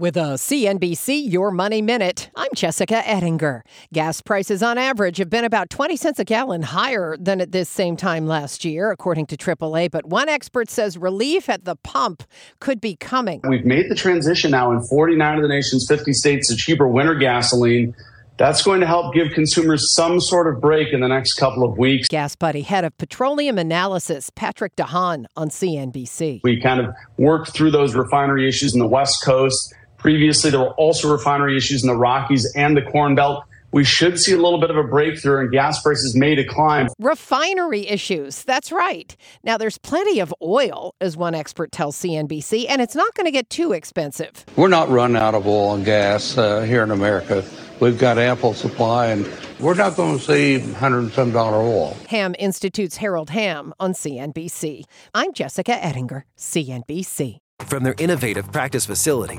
With 0.00 0.16
a 0.16 0.38
CNBC 0.38 1.30
Your 1.30 1.50
Money 1.50 1.82
Minute, 1.82 2.30
I'm 2.34 2.48
Jessica 2.54 3.06
Ettinger. 3.06 3.62
Gas 3.92 4.22
prices 4.22 4.62
on 4.62 4.78
average 4.78 5.18
have 5.18 5.28
been 5.28 5.44
about 5.44 5.68
20 5.68 5.94
cents 5.96 6.18
a 6.18 6.24
gallon 6.24 6.62
higher 6.62 7.18
than 7.20 7.38
at 7.38 7.52
this 7.52 7.68
same 7.68 7.98
time 7.98 8.26
last 8.26 8.64
year, 8.64 8.90
according 8.90 9.26
to 9.26 9.36
AAA. 9.36 9.90
But 9.90 10.06
one 10.06 10.30
expert 10.30 10.70
says 10.70 10.96
relief 10.96 11.50
at 11.50 11.66
the 11.66 11.76
pump 11.76 12.22
could 12.60 12.80
be 12.80 12.96
coming. 12.96 13.42
We've 13.46 13.66
made 13.66 13.90
the 13.90 13.94
transition 13.94 14.52
now 14.52 14.72
in 14.72 14.80
49 14.88 15.36
of 15.36 15.42
the 15.42 15.48
nation's 15.48 15.84
50 15.86 16.14
states 16.14 16.48
to 16.48 16.56
cheaper 16.56 16.88
winter 16.88 17.14
gasoline. 17.14 17.94
That's 18.38 18.62
going 18.62 18.80
to 18.80 18.86
help 18.86 19.12
give 19.12 19.32
consumers 19.32 19.94
some 19.94 20.18
sort 20.18 20.46
of 20.46 20.62
break 20.62 20.94
in 20.94 21.00
the 21.02 21.08
next 21.08 21.34
couple 21.34 21.62
of 21.62 21.76
weeks. 21.76 22.08
Gas 22.08 22.36
Buddy, 22.36 22.62
head 22.62 22.86
of 22.86 22.96
petroleum 22.96 23.58
analysis, 23.58 24.30
Patrick 24.34 24.76
De 24.76 24.84
Haan 24.84 25.26
on 25.36 25.50
CNBC. 25.50 26.40
We 26.42 26.58
kind 26.58 26.80
of 26.80 26.94
worked 27.18 27.50
through 27.50 27.72
those 27.72 27.94
refinery 27.94 28.48
issues 28.48 28.72
in 28.72 28.80
the 28.80 28.88
West 28.88 29.22
Coast 29.22 29.74
Previously, 30.00 30.50
there 30.50 30.60
were 30.60 30.72
also 30.72 31.12
refinery 31.12 31.58
issues 31.58 31.82
in 31.82 31.86
the 31.86 31.94
Rockies 31.96 32.50
and 32.56 32.74
the 32.74 32.80
Corn 32.80 33.14
Belt. 33.14 33.44
We 33.70 33.84
should 33.84 34.18
see 34.18 34.32
a 34.32 34.36
little 34.36 34.58
bit 34.58 34.70
of 34.70 34.78
a 34.78 34.82
breakthrough 34.82 35.40
and 35.40 35.52
gas 35.52 35.82
prices 35.82 36.16
may 36.16 36.34
decline. 36.34 36.88
Refinery 36.98 37.86
issues. 37.86 38.42
That's 38.42 38.72
right. 38.72 39.14
Now, 39.44 39.58
there's 39.58 39.76
plenty 39.76 40.18
of 40.18 40.34
oil, 40.42 40.94
as 41.02 41.18
one 41.18 41.34
expert 41.34 41.70
tells 41.70 42.00
CNBC, 42.00 42.64
and 42.68 42.80
it's 42.80 42.94
not 42.96 43.14
going 43.14 43.26
to 43.26 43.30
get 43.30 43.50
too 43.50 43.72
expensive. 43.72 44.46
We're 44.56 44.68
not 44.68 44.88
running 44.88 45.18
out 45.18 45.34
of 45.34 45.46
oil 45.46 45.74
and 45.74 45.84
gas 45.84 46.36
uh, 46.38 46.62
here 46.62 46.82
in 46.82 46.90
America. 46.90 47.44
We've 47.78 47.98
got 47.98 48.16
ample 48.16 48.54
supply, 48.54 49.08
and 49.08 49.30
we're 49.60 49.74
not 49.74 49.96
going 49.96 50.18
to 50.18 50.24
see 50.24 50.58
hundred 50.72 51.00
and 51.00 51.12
some 51.12 51.30
dollar 51.30 51.58
oil. 51.58 51.94
Hamm 52.08 52.34
Institute's 52.38 52.96
Harold 52.96 53.28
Hamm 53.30 53.74
on 53.78 53.92
CNBC. 53.92 54.84
I'm 55.14 55.34
Jessica 55.34 55.72
Ettinger, 55.84 56.24
CNBC. 56.38 57.38
From 57.60 57.82
their 57.84 57.94
innovative 57.98 58.50
practice 58.50 58.86
facility 58.86 59.38